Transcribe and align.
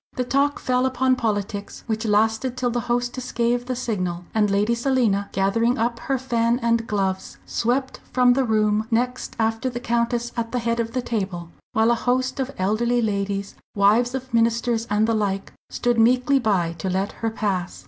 The 0.15 0.23
talk 0.23 0.57
fell 0.59 0.87
upon 0.87 1.15
politics, 1.15 1.83
which 1.85 2.05
lasted 2.07 2.57
till 2.57 2.71
the 2.71 2.79
hostess 2.89 3.31
gave 3.31 3.67
the 3.67 3.75
signal, 3.75 4.25
and 4.33 4.49
Lady 4.49 4.73
Selina, 4.73 5.29
gathering 5.31 5.77
up 5.77 5.99
her 5.99 6.17
fan 6.17 6.57
and 6.63 6.87
gloves, 6.87 7.37
swept 7.45 7.99
from 8.11 8.33
the 8.33 8.43
room 8.43 8.87
next 8.89 9.35
after 9.37 9.69
the 9.69 9.79
Countess 9.79 10.31
at 10.35 10.51
the 10.53 10.57
head 10.57 10.79
of 10.79 10.93
the 10.93 11.03
table, 11.03 11.51
while 11.73 11.91
a 11.91 12.05
host 12.09 12.39
of 12.39 12.49
elderly 12.57 12.99
ladies, 12.99 13.53
wives 13.75 14.15
of 14.15 14.33
ministers 14.33 14.87
and 14.89 15.05
the 15.05 15.13
like, 15.13 15.53
stood 15.69 15.99
meekly 15.99 16.39
by 16.39 16.73
to 16.79 16.89
let 16.89 17.11
her 17.21 17.29
pass. 17.29 17.79